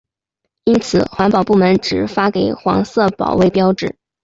[0.63, 3.95] 因此环保部门只发给黄色环保标志。